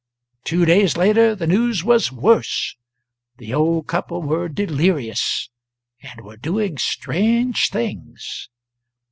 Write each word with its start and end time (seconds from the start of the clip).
Two 0.43 0.65
days 0.65 0.97
later 0.97 1.35
the 1.35 1.45
news 1.45 1.83
was 1.83 2.11
worse. 2.11 2.75
The 3.37 3.53
old 3.53 3.85
couple 3.85 4.19
were 4.23 4.49
delirious, 4.49 5.47
and 6.01 6.21
were 6.21 6.37
doing 6.37 6.79
strange 6.79 7.69
things. 7.69 8.49